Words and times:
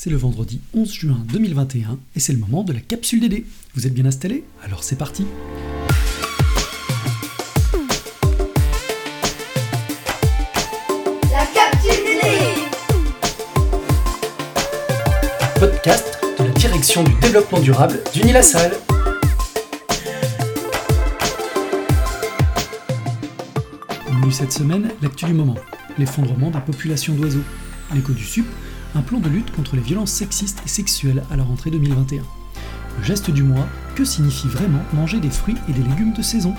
C'est 0.00 0.10
le 0.10 0.16
vendredi 0.16 0.60
11 0.74 0.92
juin 0.92 1.26
2021 1.32 1.98
et 2.14 2.20
c'est 2.20 2.32
le 2.32 2.38
moment 2.38 2.62
de 2.62 2.72
la 2.72 2.78
capsule 2.78 3.18
DD. 3.18 3.44
Vous 3.74 3.84
êtes 3.84 3.92
bien 3.92 4.06
installés 4.06 4.44
Alors 4.64 4.84
c'est 4.84 4.94
parti 4.94 5.26
La 11.32 11.44
capsule 11.52 12.04
DD 12.04 12.20
Podcast 15.58 16.20
de 16.38 16.44
la 16.44 16.50
direction 16.50 17.02
du 17.02 17.14
développement 17.14 17.58
durable 17.58 17.98
d'Unilassal. 18.14 18.70
Au 24.06 24.12
menu 24.12 24.30
cette 24.30 24.52
semaine, 24.52 24.92
l'actu 25.02 25.24
du 25.24 25.32
moment. 25.32 25.56
L'effondrement 25.98 26.52
des 26.52 26.60
populations 26.60 27.14
d'oiseaux. 27.14 27.42
L'écho 27.92 28.12
du 28.12 28.22
SUP, 28.22 28.46
un 28.98 29.02
plan 29.02 29.20
de 29.20 29.28
lutte 29.28 29.52
contre 29.52 29.76
les 29.76 29.82
violences 29.82 30.10
sexistes 30.10 30.60
et 30.64 30.68
sexuelles 30.68 31.22
à 31.30 31.36
la 31.36 31.44
rentrée 31.44 31.70
2021. 31.70 32.22
Le 32.98 33.04
geste 33.04 33.30
du 33.30 33.44
mois, 33.44 33.68
que 33.94 34.04
signifie 34.04 34.48
vraiment 34.48 34.80
manger 34.92 35.20
des 35.20 35.30
fruits 35.30 35.54
et 35.68 35.72
des 35.72 35.82
légumes 35.82 36.12
de 36.12 36.22
saison? 36.22 36.52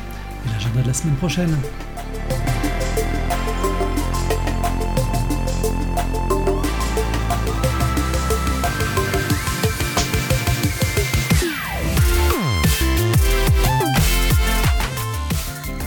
Et 0.45 0.49
l'agenda 0.53 0.81
de 0.81 0.87
la 0.87 0.93
semaine 0.93 1.15
prochaine. 1.15 1.53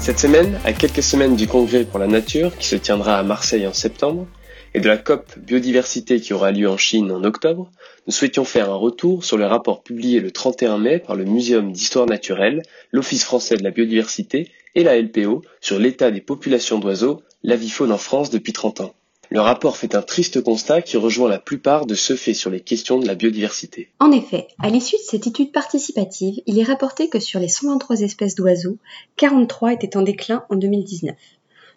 Cette 0.00 0.18
semaine, 0.18 0.58
à 0.66 0.74
quelques 0.74 1.02
semaines 1.02 1.34
du 1.34 1.46
congrès 1.46 1.84
pour 1.84 1.98
la 1.98 2.08
nature 2.08 2.54
qui 2.58 2.68
se 2.68 2.76
tiendra 2.76 3.18
à 3.18 3.22
Marseille 3.22 3.66
en 3.66 3.72
septembre, 3.72 4.26
et 4.74 4.80
de 4.80 4.88
la 4.88 4.96
COP 4.96 5.38
biodiversité 5.38 6.20
qui 6.20 6.32
aura 6.32 6.50
lieu 6.50 6.68
en 6.68 6.76
Chine 6.76 7.10
en 7.10 7.24
octobre, 7.24 7.70
nous 8.06 8.12
souhaitions 8.12 8.44
faire 8.44 8.70
un 8.70 8.76
retour 8.76 9.24
sur 9.24 9.36
le 9.36 9.46
rapport 9.46 9.82
publié 9.82 10.20
le 10.20 10.30
31 10.30 10.78
mai 10.78 10.98
par 10.98 11.14
le 11.14 11.24
Muséum 11.24 11.72
d'histoire 11.72 12.06
naturelle, 12.06 12.62
l'Office 12.90 13.24
français 13.24 13.56
de 13.56 13.62
la 13.62 13.70
biodiversité 13.70 14.50
et 14.74 14.84
la 14.84 15.00
LPO 15.00 15.42
sur 15.60 15.78
l'état 15.78 16.10
des 16.10 16.22
populations 16.22 16.78
d'oiseaux, 16.78 17.22
l'avifaune 17.42 17.92
en 17.92 17.98
France 17.98 18.30
depuis 18.30 18.52
30 18.52 18.80
ans. 18.80 18.94
Le 19.30 19.40
rapport 19.40 19.78
fait 19.78 19.94
un 19.94 20.02
triste 20.02 20.42
constat 20.42 20.82
qui 20.82 20.98
rejoint 20.98 21.28
la 21.28 21.38
plupart 21.38 21.86
de 21.86 21.94
ceux 21.94 22.16
faits 22.16 22.34
sur 22.34 22.50
les 22.50 22.60
questions 22.60 22.98
de 22.98 23.06
la 23.06 23.14
biodiversité. 23.14 23.88
En 23.98 24.12
effet, 24.12 24.48
à 24.58 24.68
l'issue 24.68 24.96
de 24.96 25.02
cette 25.02 25.26
étude 25.26 25.52
participative, 25.52 26.42
il 26.46 26.58
est 26.58 26.64
rapporté 26.64 27.08
que 27.08 27.18
sur 27.18 27.40
les 27.40 27.48
123 27.48 28.02
espèces 28.02 28.34
d'oiseaux, 28.34 28.76
43 29.16 29.72
étaient 29.72 29.96
en 29.96 30.02
déclin 30.02 30.44
en 30.50 30.56
2019. 30.56 31.14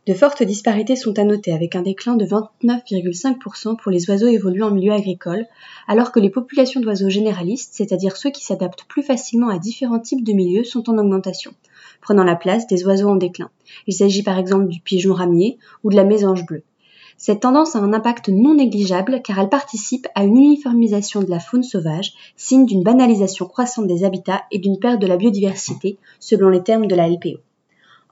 De 0.07 0.13
fortes 0.13 0.43
disparités 0.43 0.95
sont 0.95 1.17
à 1.17 1.23
noter 1.23 1.51
avec 1.51 1.75
un 1.75 1.81
déclin 1.81 2.15
de 2.15 2.25
29,5% 2.25 3.75
pour 3.75 3.91
les 3.91 4.07
oiseaux 4.07 4.27
évoluant 4.27 4.67
en 4.67 4.71
milieu 4.71 4.93
agricole, 4.93 5.47
alors 5.87 6.11
que 6.11 6.19
les 6.19 6.29
populations 6.29 6.79
d'oiseaux 6.79 7.09
généralistes, 7.09 7.73
c'est-à-dire 7.73 8.15
ceux 8.15 8.29
qui 8.29 8.45
s'adaptent 8.45 8.83
plus 8.83 9.01
facilement 9.01 9.49
à 9.49 9.57
différents 9.57 9.99
types 9.99 10.23
de 10.23 10.33
milieux, 10.33 10.63
sont 10.63 10.91
en 10.91 10.99
augmentation, 10.99 11.55
prenant 12.01 12.23
la 12.23 12.35
place 12.35 12.67
des 12.67 12.85
oiseaux 12.85 13.09
en 13.09 13.15
déclin. 13.15 13.49
Il 13.87 13.95
s'agit 13.95 14.21
par 14.21 14.37
exemple 14.37 14.67
du 14.67 14.79
pigeon 14.79 15.15
ramier 15.15 15.57
ou 15.83 15.89
de 15.89 15.95
la 15.95 16.03
mésange 16.03 16.45
bleue. 16.45 16.61
Cette 17.17 17.39
tendance 17.39 17.75
a 17.75 17.79
un 17.79 17.91
impact 17.91 18.29
non 18.29 18.53
négligeable 18.53 19.23
car 19.23 19.39
elle 19.39 19.49
participe 19.49 20.07
à 20.13 20.23
une 20.23 20.37
uniformisation 20.37 21.23
de 21.23 21.31
la 21.31 21.39
faune 21.39 21.63
sauvage, 21.63 22.13
signe 22.35 22.67
d'une 22.67 22.83
banalisation 22.83 23.47
croissante 23.47 23.87
des 23.87 24.03
habitats 24.03 24.43
et 24.51 24.59
d'une 24.59 24.77
perte 24.77 25.01
de 25.01 25.07
la 25.07 25.17
biodiversité, 25.17 25.97
selon 26.19 26.49
les 26.49 26.61
termes 26.61 26.85
de 26.85 26.93
la 26.93 27.09
LPO. 27.09 27.39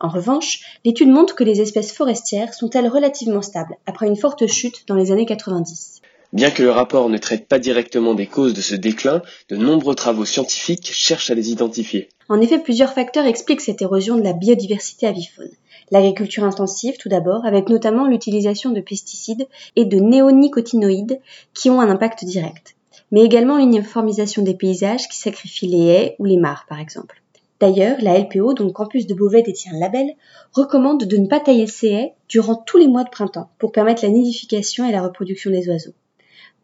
En 0.04 0.10
revanche, 0.10 0.60
l'étude 0.84 1.08
montre 1.08 1.34
que 1.34 1.46
les 1.46 1.62
espèces 1.62 1.94
forestières 1.94 2.54
sont 2.54 2.70
elles 2.72 2.90
relativement 2.90 3.42
stables, 3.42 3.78
après 3.86 4.06
une 4.06 4.18
forte 4.18 4.48
chute 4.48 4.84
dans 4.86 4.96
les 4.96 5.14
années 5.14 5.26
90. 5.26 6.02
Bien 6.34 6.52
que 6.52 6.62
le 6.62 6.72
rapport 6.72 7.08
ne 7.08 7.18
traite 7.18 7.48
pas 7.48 7.58
directement 7.58 8.14
des 8.14 8.28
causes 8.28 8.54
de 8.54 8.60
ce 8.60 8.76
déclin, 8.76 9.22
de 9.48 9.56
nombreux 9.56 9.96
travaux 9.96 10.26
scientifiques 10.26 10.92
cherchent 10.92 11.32
à 11.32 11.36
les 11.36 11.52
identifier. 11.52 12.10
En 12.28 12.42
effet, 12.42 12.60
plusieurs 12.60 12.92
facteurs 12.92 13.26
expliquent 13.26 13.62
cette 13.62 13.82
érosion 13.82 14.18
de 14.18 14.24
la 14.24 14.34
biodiversité 14.34 15.08
avifaune. 15.08 15.52
L'agriculture 15.90 16.44
intensive, 16.44 16.98
tout 16.98 17.08
d'abord, 17.08 17.46
avec 17.46 17.70
notamment 17.70 18.06
l'utilisation 18.06 18.72
de 18.72 18.82
pesticides 18.82 19.48
et 19.78 19.86
de 19.86 20.00
néonicotinoïdes 20.00 21.22
qui 21.54 21.70
ont 21.70 21.80
un 21.80 21.90
impact 21.90 22.26
direct, 22.26 22.76
mais 23.12 23.24
également 23.24 23.58
une 23.58 23.70
uniformisation 23.70 24.42
des 24.42 24.56
paysages 24.56 25.08
qui 25.08 25.18
sacrifient 25.18 25.68
les 25.68 25.86
haies 25.86 26.16
ou 26.20 26.26
les 26.26 26.38
mares, 26.38 26.66
par 26.68 26.82
exemple. 26.82 27.23
D'ailleurs, 27.64 27.96
la 28.02 28.20
LPO, 28.20 28.56
dont 28.56 28.66
le 28.66 28.74
campus 28.74 29.08
de 29.08 29.14
Beauvais 29.14 29.42
détient 29.42 29.72
le 29.72 29.80
label, 29.80 30.16
recommande 30.52 31.06
de 31.06 31.16
ne 31.16 31.28
pas 31.28 31.40
tailler 31.40 31.66
ces 31.66 31.88
haies 31.88 32.14
durant 32.28 32.56
tous 32.56 32.78
les 32.78 32.90
mois 32.90 33.06
de 33.06 33.10
printemps 33.10 33.52
pour 33.58 33.72
permettre 33.72 34.04
la 34.04 34.10
nidification 34.10 34.86
et 34.86 34.92
la 34.92 35.02
reproduction 35.02 35.50
des 35.50 35.70
oiseaux. 35.70 35.94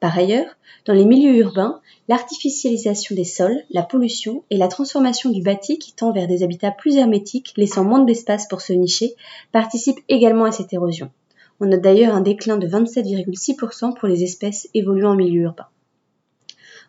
Par 0.02 0.18
ailleurs, 0.18 0.58
dans 0.84 0.92
les 0.92 1.06
milieux 1.06 1.38
urbains, 1.38 1.80
l'artificialisation 2.10 3.16
des 3.16 3.24
sols, 3.24 3.64
la 3.70 3.84
pollution 3.84 4.44
et 4.50 4.58
la 4.58 4.68
transformation 4.68 5.30
du 5.30 5.42
bâti 5.42 5.80
qui 5.80 5.94
tend 5.94 6.12
vers 6.12 6.28
des 6.28 6.44
habitats 6.44 6.72
plus 6.72 6.98
hermétiques, 6.98 7.54
laissant 7.56 7.86
moins 7.86 8.04
d'espace 8.04 8.50
pour 8.50 8.60
se 8.60 8.74
nicher, 8.74 9.16
participent 9.54 10.04
également 10.10 10.44
à 10.44 10.52
cette 10.52 10.74
érosion. 10.74 11.12
On 11.62 11.68
note 11.68 11.80
d'ailleurs 11.80 12.14
un 12.14 12.20
déclin 12.20 12.58
de 12.58 12.68
27,6% 12.68 13.98
pour 13.98 14.10
les 14.10 14.26
espèces 14.26 14.68
évoluant 14.74 15.12
en 15.12 15.16
milieu 15.16 15.44
urbain. 15.44 15.68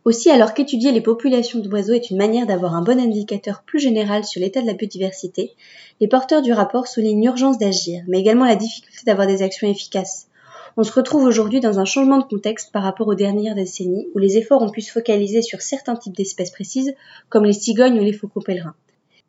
Aussi, 0.07 0.31
alors 0.31 0.55
qu'étudier 0.55 0.93
les 0.93 1.03
populations 1.03 1.59
d'oiseaux 1.59 1.93
est 1.93 2.09
une 2.09 2.17
manière 2.17 2.47
d'avoir 2.47 2.75
un 2.75 2.81
bon 2.81 2.99
indicateur 2.99 3.63
plus 3.63 3.79
général 3.79 4.25
sur 4.25 4.41
l'état 4.41 4.63
de 4.63 4.67
la 4.67 4.73
biodiversité, 4.73 5.53
les 6.01 6.09
porteurs 6.09 6.41
du 6.41 6.55
rapport 6.55 6.87
soulignent 6.87 7.23
l'urgence 7.23 7.59
d'agir, 7.59 8.03
mais 8.09 8.19
également 8.19 8.47
la 8.47 8.57
difficulté 8.57 9.03
d'avoir 9.05 9.27
des 9.27 9.43
actions 9.43 9.69
efficaces. 9.69 10.29
On 10.79 10.85
se 10.85 10.93
retrouve 10.93 11.25
aujourd'hui 11.25 11.61
dans 11.61 11.81
un 11.81 11.85
changement 11.85 12.17
de 12.17 12.25
contexte 12.25 12.73
par 12.73 12.83
rapport 12.83 13.09
aux 13.09 13.15
dernières 13.15 13.55
décennies 13.55 14.09
où 14.15 14.19
les 14.19 14.39
efforts 14.39 14.63
ont 14.63 14.71
pu 14.71 14.81
se 14.81 14.91
focaliser 14.91 15.43
sur 15.43 15.61
certains 15.61 15.97
types 15.97 16.17
d'espèces 16.17 16.51
précises, 16.51 16.95
comme 17.29 17.45
les 17.45 17.53
cigognes 17.53 18.01
ou 18.01 18.05
les 18.05 18.15
faucons 18.15 18.41
pèlerins. 18.41 18.75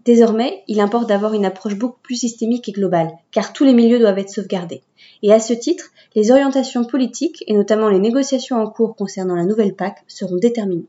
Désormais, 0.06 0.64
il 0.68 0.80
importe 0.80 1.08
d'avoir 1.08 1.34
une 1.34 1.46
approche 1.46 1.76
beaucoup 1.76 2.00
plus 2.02 2.16
systémique 2.16 2.68
et 2.68 2.72
globale, 2.72 3.12
car 3.32 3.54
tous 3.54 3.64
les 3.64 3.74
milieux 3.74 4.00
doivent 4.00 4.18
être 4.18 4.30
sauvegardés. 4.30 4.82
Et 5.22 5.32
à 5.32 5.40
ce 5.40 5.54
titre, 5.54 5.92
les 6.16 6.32
orientations 6.32 6.84
politiques, 6.84 7.44
et 7.48 7.54
notamment 7.54 7.90
les 7.90 8.00
négociations 8.00 8.58
en 8.58 8.68
cours 8.68 8.96
concernant 8.96 9.36
la 9.36 9.46
nouvelle 9.46 9.76
PAC, 9.76 9.98
seront 10.08 10.38
déterminées. 10.38 10.88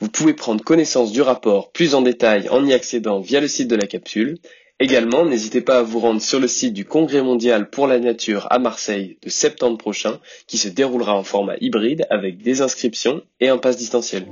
Vous 0.00 0.08
pouvez 0.08 0.34
prendre 0.34 0.62
connaissance 0.62 1.12
du 1.12 1.22
rapport 1.22 1.70
plus 1.72 1.94
en 1.94 2.02
détail 2.02 2.48
en 2.48 2.64
y 2.64 2.72
accédant 2.72 3.20
via 3.20 3.40
le 3.40 3.48
site 3.48 3.68
de 3.68 3.76
la 3.76 3.86
capsule. 3.86 4.38
Également, 4.80 5.24
n'hésitez 5.24 5.60
pas 5.60 5.78
à 5.78 5.82
vous 5.82 6.00
rendre 6.00 6.20
sur 6.20 6.40
le 6.40 6.48
site 6.48 6.74
du 6.74 6.84
Congrès 6.84 7.22
mondial 7.22 7.70
pour 7.70 7.86
la 7.86 7.98
nature 7.98 8.46
à 8.50 8.58
Marseille 8.58 9.18
de 9.22 9.30
septembre 9.30 9.78
prochain, 9.78 10.20
qui 10.46 10.58
se 10.58 10.68
déroulera 10.68 11.16
en 11.16 11.24
format 11.24 11.56
hybride 11.60 12.06
avec 12.10 12.42
des 12.42 12.60
inscriptions 12.60 13.22
et 13.40 13.48
un 13.48 13.58
pass 13.58 13.76
distanciel. 13.76 14.26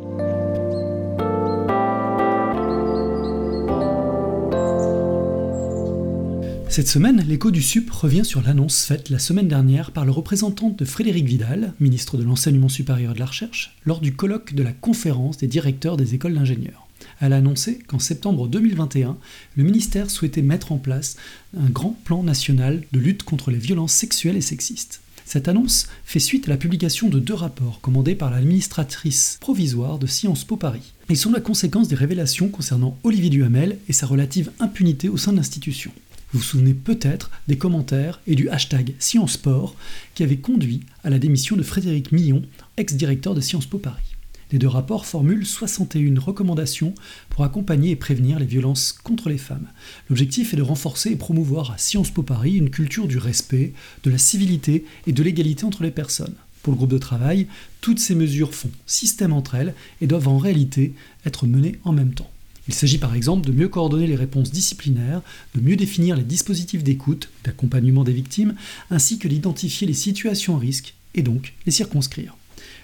Cette 6.72 6.88
semaine, 6.88 7.22
l'écho 7.28 7.50
du 7.50 7.60
SUP 7.60 7.90
revient 7.90 8.24
sur 8.24 8.40
l'annonce 8.40 8.86
faite 8.86 9.10
la 9.10 9.18
semaine 9.18 9.46
dernière 9.46 9.90
par 9.90 10.06
le 10.06 10.10
représentant 10.10 10.70
de 10.70 10.86
Frédéric 10.86 11.26
Vidal, 11.26 11.74
ministre 11.80 12.16
de 12.16 12.22
l'Enseignement 12.22 12.70
supérieur 12.70 13.10
et 13.10 13.14
de 13.14 13.20
la 13.20 13.26
Recherche, 13.26 13.76
lors 13.84 14.00
du 14.00 14.16
colloque 14.16 14.54
de 14.54 14.62
la 14.62 14.72
conférence 14.72 15.36
des 15.36 15.48
directeurs 15.48 15.98
des 15.98 16.14
écoles 16.14 16.32
d'ingénieurs. 16.32 16.86
Elle 17.20 17.34
a 17.34 17.36
annoncé 17.36 17.80
qu'en 17.86 17.98
septembre 17.98 18.48
2021, 18.48 19.18
le 19.54 19.64
ministère 19.64 20.10
souhaitait 20.10 20.40
mettre 20.40 20.72
en 20.72 20.78
place 20.78 21.16
un 21.54 21.68
grand 21.68 21.94
plan 22.04 22.22
national 22.22 22.84
de 22.90 22.98
lutte 22.98 23.22
contre 23.22 23.50
les 23.50 23.58
violences 23.58 23.92
sexuelles 23.92 24.38
et 24.38 24.40
sexistes. 24.40 25.02
Cette 25.26 25.48
annonce 25.48 25.88
fait 26.06 26.20
suite 26.20 26.48
à 26.48 26.52
la 26.52 26.56
publication 26.56 27.10
de 27.10 27.20
deux 27.20 27.34
rapports 27.34 27.82
commandés 27.82 28.14
par 28.14 28.30
l'administratrice 28.30 29.36
provisoire 29.42 29.98
de 29.98 30.06
Sciences 30.06 30.44
Po 30.44 30.56
Paris. 30.56 30.94
Ils 31.10 31.18
sont 31.18 31.32
la 31.32 31.40
conséquence 31.40 31.88
des 31.88 31.96
révélations 31.96 32.48
concernant 32.48 32.96
Olivier 33.02 33.28
Duhamel 33.28 33.76
et 33.90 33.92
sa 33.92 34.06
relative 34.06 34.50
impunité 34.58 35.10
au 35.10 35.18
sein 35.18 35.32
de 35.32 35.36
l'institution. 35.36 35.92
Vous 36.32 36.38
vous 36.38 36.44
souvenez 36.44 36.72
peut-être 36.72 37.30
des 37.46 37.58
commentaires 37.58 38.22
et 38.26 38.34
du 38.34 38.48
hashtag 38.48 38.94
SciencePort 38.98 39.76
qui 40.14 40.22
avait 40.22 40.38
conduit 40.38 40.80
à 41.04 41.10
la 41.10 41.18
démission 41.18 41.56
de 41.56 41.62
Frédéric 41.62 42.10
Millon, 42.10 42.42
ex-directeur 42.78 43.34
de 43.34 43.42
Sciences 43.42 43.66
Po 43.66 43.76
Paris. 43.76 44.16
Les 44.50 44.58
deux 44.58 44.68
rapports 44.68 45.04
formulent 45.04 45.44
61 45.44 46.18
recommandations 46.18 46.94
pour 47.28 47.44
accompagner 47.44 47.90
et 47.90 47.96
prévenir 47.96 48.38
les 48.38 48.46
violences 48.46 48.92
contre 48.92 49.28
les 49.28 49.36
femmes. 49.36 49.68
L'objectif 50.08 50.54
est 50.54 50.56
de 50.56 50.62
renforcer 50.62 51.10
et 51.10 51.16
promouvoir 51.16 51.70
à 51.70 51.76
Sciences 51.76 52.10
Po 52.10 52.22
Paris 52.22 52.56
une 52.56 52.70
culture 52.70 53.08
du 53.08 53.18
respect, 53.18 53.74
de 54.02 54.10
la 54.10 54.18
civilité 54.18 54.86
et 55.06 55.12
de 55.12 55.22
l'égalité 55.22 55.66
entre 55.66 55.82
les 55.82 55.90
personnes. 55.90 56.34
Pour 56.62 56.72
le 56.72 56.78
groupe 56.78 56.92
de 56.92 56.98
travail, 56.98 57.46
toutes 57.82 57.98
ces 57.98 58.14
mesures 58.14 58.54
font 58.54 58.70
système 58.86 59.34
entre 59.34 59.54
elles 59.54 59.74
et 60.00 60.06
doivent 60.06 60.28
en 60.28 60.38
réalité 60.38 60.94
être 61.26 61.46
menées 61.46 61.78
en 61.84 61.92
même 61.92 62.14
temps. 62.14 62.31
Il 62.68 62.74
s'agit 62.74 62.98
par 62.98 63.14
exemple 63.14 63.46
de 63.46 63.52
mieux 63.52 63.68
coordonner 63.68 64.06
les 64.06 64.16
réponses 64.16 64.52
disciplinaires, 64.52 65.22
de 65.54 65.60
mieux 65.60 65.76
définir 65.76 66.16
les 66.16 66.22
dispositifs 66.22 66.84
d'écoute, 66.84 67.28
d'accompagnement 67.44 68.04
des 68.04 68.12
victimes, 68.12 68.54
ainsi 68.90 69.18
que 69.18 69.28
d'identifier 69.28 69.86
les 69.86 69.94
situations 69.94 70.56
à 70.56 70.60
risque 70.60 70.94
et 71.14 71.22
donc 71.22 71.54
les 71.66 71.72
circonscrire. 71.72 72.36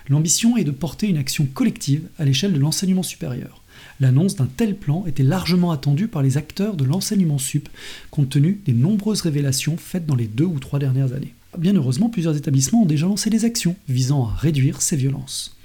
L'ambition 0.08 0.56
est 0.56 0.64
de 0.64 0.70
porter 0.70 1.06
une 1.06 1.18
action 1.18 1.46
collective 1.46 2.02
à 2.18 2.24
l'échelle 2.24 2.52
de 2.52 2.58
l'enseignement 2.58 3.02
supérieur. 3.02 3.62
L'annonce 4.00 4.36
d'un 4.36 4.46
tel 4.46 4.76
plan 4.76 5.04
était 5.06 5.22
largement 5.22 5.70
attendue 5.70 6.08
par 6.08 6.22
les 6.22 6.36
acteurs 6.36 6.76
de 6.76 6.84
l'enseignement 6.84 7.38
sup, 7.38 7.68
compte 8.10 8.30
tenu 8.30 8.60
des 8.64 8.72
nombreuses 8.72 9.20
révélations 9.20 9.76
faites 9.76 10.06
dans 10.06 10.16
les 10.16 10.26
deux 10.26 10.44
ou 10.44 10.58
trois 10.58 10.78
dernières 10.78 11.12
années. 11.12 11.34
Bien 11.56 11.74
heureusement, 11.74 12.08
plusieurs 12.08 12.36
établissements 12.36 12.82
ont 12.82 12.86
déjà 12.86 13.06
lancé 13.06 13.30
des 13.30 13.44
actions 13.44 13.76
visant 13.88 14.26
à 14.26 14.34
réduire 14.34 14.82
ces 14.82 14.96
violences. 14.96 15.57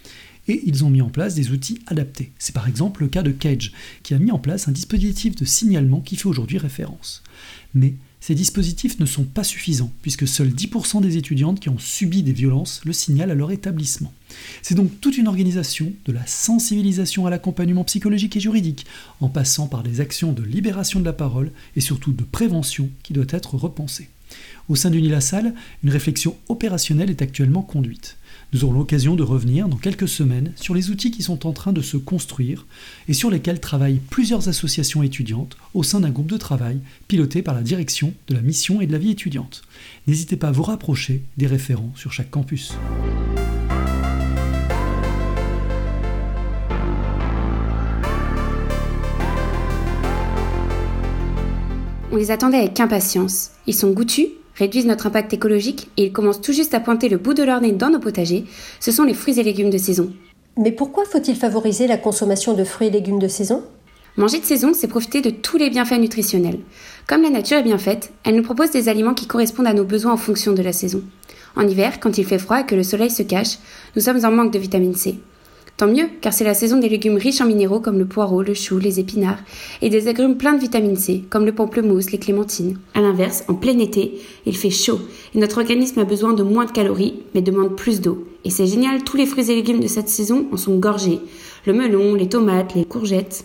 Et 0.48 0.62
ils 0.66 0.84
ont 0.84 0.90
mis 0.90 1.02
en 1.02 1.10
place 1.10 1.36
des 1.36 1.52
outils 1.52 1.80
adaptés. 1.88 2.32
C'est 2.38 2.56
par 2.56 2.68
exemple 2.68 3.02
le 3.02 3.08
cas 3.08 3.24
de 3.24 3.32
Cage, 3.32 3.72
qui 4.04 4.14
a 4.14 4.20
mis 4.20 4.32
en 4.32 4.40
place 4.40 4.68
un 4.68 4.72
dispositif 4.72 5.36
de 5.36 5.46
signalement 5.46 6.02
qui 6.02 6.16
fait 6.16 6.28
aujourd'hui 6.28 6.58
référence. 6.58 7.24
Mais 7.74 7.94
ces 8.24 8.36
dispositifs 8.36 9.00
ne 9.02 9.06
sont 9.06 9.26
pas 9.26 9.44
suffisants, 9.44 9.92
puisque 10.02 10.30
seuls 10.30 10.48
10% 10.48 11.02
des 11.02 11.18
étudiantes 11.18 11.60
qui 11.60 11.68
ont 11.68 11.78
subi 11.78 12.24
des 12.24 12.32
violences 12.32 12.80
le 12.86 12.94
signalent 12.94 13.32
à 13.32 13.36
leur 13.36 13.52
établissement. 13.52 14.14
C'est 14.62 14.76
donc 14.76 15.02
toute 15.02 15.18
une 15.18 15.28
organisation 15.28 15.92
de 16.06 16.14
la 16.14 16.26
sensibilisation 16.26 17.26
à 17.26 17.30
l'accompagnement 17.30 17.84
psychologique 17.84 18.38
et 18.38 18.40
juridique, 18.40 18.86
en 19.20 19.28
passant 19.28 19.68
par 19.68 19.84
des 19.84 20.00
actions 20.00 20.32
de 20.32 20.42
libération 20.42 21.02
de 21.02 21.06
la 21.06 21.12
parole 21.12 21.52
et 21.76 21.82
surtout 21.82 22.14
de 22.14 22.24
prévention 22.24 22.90
qui 23.04 23.12
doit 23.12 23.26
être 23.28 23.56
repensée. 23.56 24.08
Au 24.70 24.78
sein 24.78 24.90
d'Unilassal, 24.90 25.54
une 25.84 25.90
réflexion 25.90 26.38
opérationnelle 26.48 27.10
est 27.10 27.22
actuellement 27.22 27.62
conduite. 27.62 28.16
Nous 28.54 28.64
aurons 28.64 28.74
l'occasion 28.74 29.16
de 29.16 29.24
revenir 29.24 29.68
dans 29.68 29.78
quelques 29.78 30.08
semaines 30.08 30.54
sur 30.56 30.76
les 30.76 30.92
outils 30.92 31.10
qui 31.10 31.24
sont 31.24 31.48
en 31.48 31.54
train 31.54 31.74
de 31.74 31.82
se 31.82 31.98
construire 31.98 32.68
et 33.08 33.14
sur 33.14 33.32
lesquels 33.32 33.60
travaillent 33.60 34.00
plusieurs 34.12 34.48
associations 34.48 35.02
étudiantes 35.02 35.58
au 35.74 35.82
sein 35.82 36.02
d'un 36.02 36.12
groupe 36.12 36.30
de 36.30 36.38
travail 36.38 36.80
piloté 37.08 37.42
par 37.42 37.56
la 37.56 37.64
direction 37.64 38.14
de 38.28 38.36
la 38.36 38.42
mission 38.42 38.80
et 38.80 38.86
de 38.86 38.92
la 38.92 39.00
vie 39.00 39.10
étudiante. 39.10 39.64
N'hésitez 40.06 40.36
pas 40.36 40.50
à 40.50 40.52
vous 40.52 40.62
rapprocher 40.62 41.24
des 41.38 41.48
référents 41.48 41.92
sur 41.96 42.14
chaque 42.14 42.30
campus. 42.30 42.74
On 52.12 52.18
les 52.18 52.30
attendait 52.30 52.58
avec 52.58 52.80
impatience. 52.80 53.50
Ils 53.66 53.74
sont 53.74 53.90
goûtus 53.90 54.28
réduisent 54.56 54.86
notre 54.86 55.08
impact 55.08 55.34
écologique 55.34 55.90
et 55.98 56.06
ils 56.06 56.12
commencent 56.12 56.42
tout 56.42 56.54
juste 56.54 56.74
à 56.74 56.80
pointer 56.80 57.10
le 57.10 57.18
bout 57.18 57.34
de 57.34 57.44
leur 57.44 57.62
nez 57.62 57.72
dans 57.72 57.90
nos 57.90 58.00
potagers, 58.00 58.46
ce 58.80 58.92
sont 58.92 59.04
les 59.04 59.14
fruits 59.14 59.40
et 59.40 59.44
légumes 59.44 59.70
de 59.70 59.78
saison. 59.78 60.12
Mais 60.58 60.72
pourquoi 60.72 61.06
faut-il 61.06 61.36
favoriser 61.36 61.88
la 61.88 61.98
consommation 61.98 62.54
de 62.54 62.64
fruits 62.64 62.88
et 62.88 62.92
légumes 62.92 63.20
de 63.20 63.28
saison? 63.28 63.64
Manger 64.16 64.40
de 64.40 64.46
saison, 64.46 64.74
c'est 64.76 64.88
profiter 64.88 65.22
de 65.22 65.32
tous 65.32 65.58
les 65.58 65.72
bienfaits 65.72 66.00
nutritionnels. 66.00 66.60
Comme 67.08 67.24
la 67.24 67.32
nature 67.32 67.58
est 67.58 67.64
bien 67.64 67.80
faite, 67.80 68.14
elle 68.24 68.36
nous 68.36 68.44
propose 68.44 68.70
des 68.70 68.88
aliments 68.88 69.16
qui 69.16 69.26
correspondent 69.26 69.68
à 69.68 69.74
nos 69.74 69.86
besoins 69.86 70.14
en 70.14 70.18
fonction 70.18 70.54
de 70.54 70.62
la 70.62 70.72
saison. 70.72 71.02
En 71.56 71.68
hiver, 71.68 72.00
quand 72.00 72.18
il 72.20 72.26
fait 72.26 72.38
froid 72.38 72.60
et 72.60 72.66
que 72.66 72.76
le 72.76 72.84
soleil 72.84 73.10
se 73.10 73.24
cache, 73.24 73.58
nous 73.96 74.04
sommes 74.04 74.24
en 74.24 74.32
manque 74.32 74.54
de 74.54 74.60
vitamine 74.60 74.96
C. 74.96 75.20
Tant 75.84 75.92
mieux, 75.92 76.08
car 76.22 76.32
c'est 76.32 76.46
la 76.46 76.54
saison 76.54 76.78
des 76.78 76.88
légumes 76.88 77.18
riches 77.18 77.42
en 77.42 77.46
minéraux 77.46 77.82
comme 77.82 78.00
le 78.00 78.06
poireau, 78.06 78.42
le 78.42 78.54
chou, 78.54 78.80
les 78.80 79.02
épinards, 79.02 79.44
et 79.82 79.90
des 79.90 80.08
agrumes 80.08 80.38
pleins 80.38 80.54
de 80.54 80.62
vitamine 80.62 80.96
C, 80.96 81.26
comme 81.30 81.46
le 81.46 81.52
pamplemousse, 81.52 82.12
les 82.12 82.20
clémentines. 82.20 82.78
À 82.94 83.02
l'inverse, 83.02 83.44
en 83.50 83.54
plein 83.54 83.78
été, 83.80 84.14
il 84.46 84.56
fait 84.56 84.70
chaud, 84.70 85.02
et 85.36 85.40
notre 85.40 85.58
organisme 85.58 86.00
a 86.00 86.06
besoin 86.06 86.32
de 86.32 86.42
moins 86.42 86.64
de 86.64 86.72
calories, 86.72 87.24
mais 87.36 87.42
demande 87.42 87.76
plus 87.76 88.00
d'eau. 88.00 88.26
Et 88.46 88.50
c'est 88.50 88.66
génial, 88.66 89.04
tous 89.04 89.18
les 89.18 89.26
fruits 89.26 89.52
et 89.52 89.56
légumes 89.56 89.82
de 89.82 89.88
cette 89.88 90.08
saison 90.08 90.46
en 90.54 90.56
sont 90.56 90.78
gorgés. 90.78 91.20
Le 91.66 91.74
melon, 91.74 92.16
les 92.16 92.30
tomates, 92.30 92.76
les 92.76 92.86
courgettes. 92.86 93.44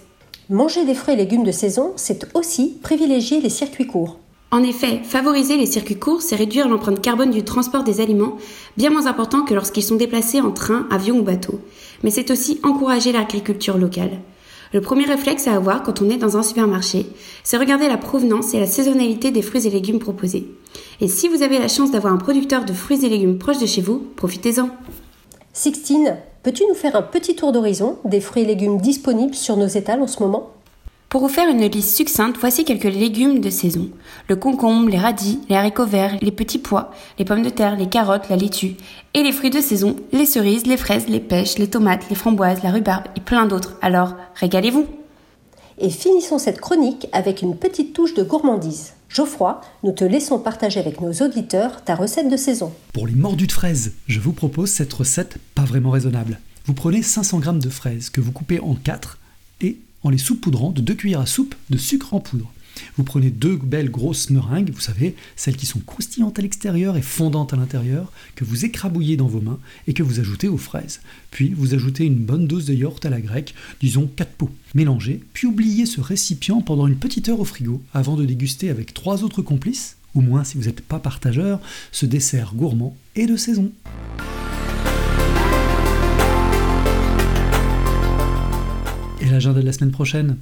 Manger 0.49 0.85
des 0.85 0.95
fruits 0.95 1.15
et 1.15 1.17
légumes 1.17 1.43
de 1.43 1.51
saison, 1.51 1.93
c'est 1.97 2.29
aussi 2.37 2.79
privilégier 2.81 3.41
les 3.41 3.51
circuits 3.51 3.89
courts. 3.89 4.21
En 4.51 4.63
effet, 4.63 5.01
favoriser 5.05 5.59
les 5.59 5.67
circuits 5.67 5.99
courts, 5.99 6.23
c'est 6.23 6.37
réduire 6.37 6.69
l'empreinte 6.69 7.03
carbone 7.03 7.31
du 7.31 7.45
transport 7.45 7.85
des 7.85 8.01
aliments, 8.01 8.39
bien 8.79 8.89
moins 8.89 9.07
important 9.07 9.43
que 9.43 9.53
lorsqu'ils 9.53 9.83
sont 9.83 9.97
déplacés 9.97 10.41
en 10.41 10.53
train, 10.53 10.87
avion 10.91 11.19
ou 11.19 11.23
bateau. 11.23 11.61
Mais 12.03 12.11
c'est 12.11 12.31
aussi 12.31 12.59
encourager 12.63 13.13
l'agriculture 13.13 13.77
locale. 13.77 14.19
Le 14.73 14.81
premier 14.81 15.05
réflexe 15.05 15.47
à 15.49 15.55
avoir 15.55 15.83
quand 15.83 16.01
on 16.01 16.09
est 16.09 16.17
dans 16.17 16.39
un 16.39 16.43
supermarché, 16.43 17.07
c'est 17.45 17.59
regarder 17.59 17.89
la 17.89 17.99
provenance 17.99 18.55
et 18.55 18.61
la 18.61 18.67
saisonnalité 18.67 19.31
des 19.31 19.43
fruits 19.43 19.67
et 19.67 19.71
légumes 19.71 19.99
proposés. 19.99 20.49
Et 21.03 21.09
si 21.09 21.29
vous 21.29 21.43
avez 21.43 21.59
la 21.59 21.69
chance 21.69 21.91
d'avoir 21.91 22.15
un 22.15 22.19
producteur 22.19 22.65
de 22.65 22.73
fruits 22.73 23.05
et 23.05 23.09
légumes 23.11 23.39
proche 23.39 23.59
de 23.59 23.67
chez 23.67 23.83
vous, 23.83 24.03
profitez-en. 24.17 24.71
Sixtine, 25.53 26.17
peux-tu 26.43 26.65
nous 26.67 26.75
faire 26.75 26.97
un 26.97 27.03
petit 27.03 27.35
tour 27.35 27.53
d'horizon 27.53 27.99
des 28.07 28.21
fruits 28.21 28.45
et 28.45 28.47
légumes 28.47 28.81
disponibles 28.81 29.35
sur 29.35 29.59
nos 29.59 29.67
étals 29.67 30.03
en 30.03 30.07
ce 30.07 30.23
moment? 30.23 30.53
Pour 31.09 31.23
vous 31.23 31.29
faire 31.29 31.49
une 31.49 31.67
liste 31.67 31.97
succincte, 31.97 32.37
voici 32.39 32.65
quelques 32.67 32.85
légumes 32.85 33.41
de 33.41 33.49
saison. 33.49 33.89
Le 34.29 34.37
concombre, 34.37 34.91
les 34.91 34.99
radis, 34.99 35.41
les 35.49 35.57
haricots 35.57 35.87
verts, 35.87 36.19
les 36.21 36.31
petits 36.31 36.59
pois, 36.59 36.93
les 37.19 37.25
pommes 37.25 37.43
de 37.43 37.49
terre, 37.49 37.77
les 37.77 37.89
carottes, 37.89 38.29
la 38.29 38.37
laitue. 38.37 38.77
Et 39.15 39.23
les 39.23 39.33
fruits 39.33 39.49
de 39.49 39.61
saison, 39.61 39.97
les 40.13 40.27
cerises, 40.27 40.67
les 40.67 40.77
fraises, 40.77 41.09
les 41.09 41.21
pêches, 41.21 41.57
les 41.57 41.71
tomates, 41.71 42.09
les 42.11 42.15
framboises, 42.15 42.63
la 42.63 42.73
rhubarbe 42.73 43.07
et 43.17 43.21
plein 43.21 43.47
d'autres. 43.47 43.79
Alors, 43.81 44.17
régalez-vous 44.35 44.87
Et 45.79 45.89
finissons 45.89 46.39
cette 46.39 46.61
chronique 46.61 47.07
avec 47.13 47.41
une 47.41 47.57
petite 47.57 47.95
touche 47.95 48.13
de 48.13 48.23
gourmandise. 48.23 48.93
Geoffroy, 49.09 49.63
nous 49.85 49.93
te 49.93 50.05
laissons 50.05 50.39
partager 50.39 50.79
avec 50.79 51.01
nos 51.01 51.13
auditeurs 51.15 51.83
ta 51.85 51.95
recette 51.95 52.29
de 52.29 52.37
saison. 52.37 52.71
Pour 52.93 53.07
les 53.07 53.15
mordus 53.15 53.47
de 53.47 53.53
fraises, 53.53 53.95
je 54.07 54.21
vous 54.21 54.35
propose 54.35 54.69
cette 54.69 54.93
recette 54.93 55.39
pas 55.55 55.65
vraiment 55.65 55.91
raisonnable. 55.91 56.39
Vous 56.67 56.75
prenez 56.75 57.01
500 57.01 57.41
g 57.41 57.51
de 57.53 57.71
fraises 57.71 58.11
que 58.11 58.21
vous 58.21 58.33
coupez 58.33 58.61
en 58.61 58.75
4 58.75 59.19
et 59.63 59.79
en 60.09 60.11
les 60.11 60.17
saupoudrant 60.17 60.71
de 60.71 60.81
2 60.81 60.95
cuillères 60.95 61.21
à 61.21 61.27
soupe 61.27 61.55
de 61.69 61.77
sucre 61.77 62.15
en 62.15 62.21
poudre. 62.21 62.51
Vous 62.97 63.05
prenez 63.05 63.31
deux 63.31 63.57
belles 63.57 63.91
grosses 63.91 64.31
meringues, 64.31 64.71
vous 64.73 64.81
savez, 64.81 65.15
celles 65.37 65.57
qui 65.57 65.67
sont 65.67 65.81
croustillantes 65.81 66.39
à 66.39 66.43
l'extérieur 66.43 66.97
et 66.97 67.03
fondantes 67.03 67.53
à 67.53 67.57
l'intérieur, 67.57 68.11
que 68.35 68.45
vous 68.45 68.65
écrabouillez 68.65 69.19
dans 69.19 69.27
vos 69.27 69.43
mains 69.43 69.59
et 69.87 69.93
que 69.93 70.03
vous 70.03 70.19
ajoutez 70.19 70.49
aux 70.49 70.57
fraises. 70.57 71.01
Puis 71.31 71.53
vous 71.55 71.75
ajoutez 71.75 72.07
une 72.07 72.25
bonne 72.25 72.47
dose 72.47 72.65
de 72.65 72.73
yaourt 72.73 73.05
à 73.05 73.11
la 73.11 73.21
grecque, 73.21 73.55
disons 73.83 74.09
4 74.17 74.31
pots. 74.31 74.51
Mélangez, 74.75 75.23
puis 75.35 75.47
oubliez 75.47 75.85
ce 75.85 76.01
récipient 76.01 76.63
pendant 76.63 76.87
une 76.87 76.97
petite 76.97 77.29
heure 77.29 77.41
au 77.41 77.45
frigo 77.45 77.83
avant 77.93 78.17
de 78.17 78.25
déguster 78.25 78.71
avec 78.71 78.95
trois 78.95 79.25
autres 79.25 79.43
complices, 79.43 79.97
ou 80.15 80.23
moins 80.23 80.45
si 80.45 80.57
vous 80.57 80.65
n'êtes 80.65 80.81
pas 80.81 81.01
partageur, 81.01 81.61
ce 81.93 82.07
dessert 82.07 82.55
gourmand 82.55 82.97
et 83.15 83.27
de 83.27 83.37
saison. 83.37 83.71
L'agenda 89.27 89.61
de 89.61 89.67
la 89.67 89.73
semaine 89.73 89.91
prochaine? 89.91 90.37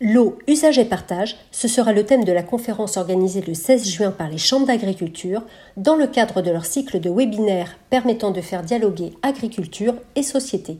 L'eau, 0.00 0.38
usage 0.46 0.78
et 0.78 0.84
partage, 0.84 1.36
ce 1.50 1.68
sera 1.68 1.92
le 1.94 2.04
thème 2.04 2.24
de 2.24 2.32
la 2.32 2.42
conférence 2.42 2.98
organisée 2.98 3.40
le 3.40 3.54
16 3.54 3.88
juin 3.88 4.10
par 4.10 4.28
les 4.28 4.36
chambres 4.36 4.66
d'agriculture 4.66 5.42
dans 5.78 5.96
le 5.96 6.06
cadre 6.06 6.42
de 6.42 6.50
leur 6.50 6.66
cycle 6.66 7.00
de 7.00 7.08
webinaires 7.08 7.78
permettant 7.88 8.30
de 8.30 8.42
faire 8.42 8.62
dialoguer 8.62 9.14
agriculture 9.22 9.94
et 10.14 10.22
société. 10.22 10.78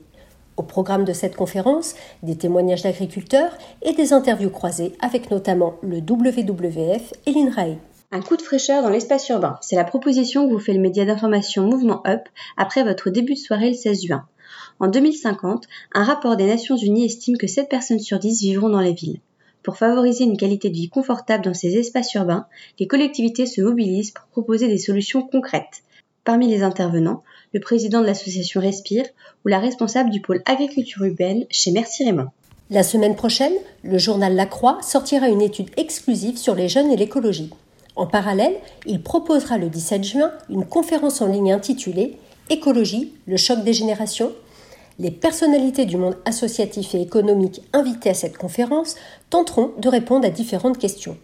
Au 0.59 0.63
programme 0.63 1.05
de 1.05 1.15
cette 1.15 1.37
conférence, 1.37 1.95
des 2.23 2.37
témoignages 2.37 2.83
d'agriculteurs 2.83 3.57
et 3.83 3.95
des 3.95 4.13
interviews 4.13 4.51
croisées 4.51 4.93
avec 5.01 5.31
notamment 5.31 5.77
le 5.83 5.99
WWF 5.99 7.15
et 7.27 7.33
l'INRAE. 7.33 7.77
Un 8.13 8.21
coup 8.21 8.37
de 8.37 8.43
fraîcheur 8.43 8.83
dans 8.83 8.89
l'espace 8.89 9.29
urbain, 9.31 9.59
c'est 9.63 9.77
la 9.77 9.85
proposition 9.85 10.47
que 10.47 10.53
vous 10.53 10.61
fait 10.61 10.73
le 10.73 10.81
média 10.81 11.05
d'information 11.05 11.65
Mouvement 11.65 12.03
Up 12.07 12.29
après 12.57 12.85
votre 12.85 13.11
début 13.11 13.35
de 13.35 13.39
soirée 13.39 13.71
le 13.71 13.77
16 13.77 14.07
juin. 14.07 14.27
En 14.79 14.89
2050, 14.89 15.65
un 15.95 16.05
rapport 16.05 16.37
des 16.37 16.45
Nations 16.45 16.77
Unies 16.77 17.07
estime 17.07 17.39
que 17.39 17.47
7 17.47 17.69
personnes 17.69 17.99
sur 17.99 18.19
10 18.19 18.43
vivront 18.43 18.69
dans 18.69 18.81
les 18.81 18.93
villes. 18.93 19.21
Pour 19.63 19.79
favoriser 19.79 20.25
une 20.25 20.37
qualité 20.37 20.69
de 20.69 20.75
vie 20.75 20.91
confortable 20.91 21.45
dans 21.45 21.55
ces 21.55 21.77
espaces 21.79 22.13
urbains, 22.15 22.47
les 22.79 22.87
collectivités 22.87 23.47
se 23.47 23.63
mobilisent 23.63 24.11
pour 24.11 24.27
proposer 24.27 24.69
des 24.69 24.79
solutions 24.79 25.23
concrètes. 25.23 25.83
Parmi 26.25 26.49
les 26.49 26.63
intervenants, 26.63 27.23
le 27.55 27.61
président 27.61 28.03
de 28.03 28.07
l'association 28.07 28.61
Respire 28.61 29.07
ou 29.45 29.49
la 29.49 29.61
responsable 29.61 30.11
du 30.11 30.21
pôle 30.21 30.43
agriculture 30.45 31.05
urbaine 31.05 31.47
chez 31.51 31.71
Merci 31.71 32.05
Raymond. 32.05 32.29
La 32.69 32.83
semaine 32.83 33.17
prochaine, 33.17 33.55
le 33.83 33.97
journal 33.97 34.35
La 34.35 34.47
Croix 34.47 34.79
sortira 34.83 35.29
une 35.29 35.41
étude 35.41 35.71
exclusive 35.79 36.37
sur 36.37 36.55
les 36.55 36.69
jeunes 36.69 36.91
et 36.91 36.97
l'écologie. 36.97 37.51
En 37.95 38.07
parallèle, 38.07 38.57
il 38.85 39.03
proposera 39.03 39.57
le 39.57 39.71
17 39.71 40.05
juin 40.05 40.33
une 40.51 40.67
conférence 40.67 41.23
en 41.23 41.29
ligne 41.29 41.53
intitulée 41.53 42.19
Écologie, 42.51 43.13
le 43.27 43.37
choc 43.37 43.65
des 43.65 43.73
générations 43.73 44.33
les 44.99 45.11
personnalités 45.11 45.85
du 45.85 45.99
monde 45.99 46.17
associatif 46.25 46.95
et 46.95 47.03
économique 47.03 47.61
invitées 47.73 48.11
à 48.11 48.15
cette 48.15 48.39
conférence 48.39 48.97
tenteront 49.29 49.73
de 49.79 49.89
répondre 49.89 50.27
à 50.27 50.31
différentes 50.31 50.79
questions. 50.79 51.19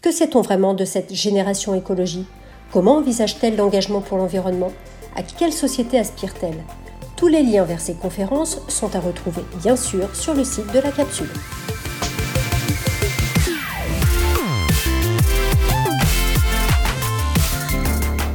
Que 0.00 0.12
sait-on 0.12 0.42
vraiment 0.42 0.74
de 0.74 0.84
cette 0.84 1.12
génération 1.12 1.74
écologie? 1.74 2.26
Comment 2.72 2.96
envisage-t-elle 2.96 3.56
l'engagement 3.56 4.00
pour 4.00 4.18
l'environnement? 4.18 4.70
À 5.16 5.22
quelle 5.22 5.52
société 5.52 5.98
aspire-t-elle? 5.98 6.62
Tous 7.16 7.26
les 7.26 7.42
liens 7.42 7.64
vers 7.64 7.80
ces 7.80 7.94
conférences 7.94 8.60
sont 8.68 8.94
à 8.94 9.00
retrouver 9.00 9.42
bien 9.60 9.74
sûr 9.74 10.14
sur 10.14 10.34
le 10.34 10.44
site 10.44 10.72
de 10.72 10.78
la 10.78 10.92
capsule. 10.92 11.30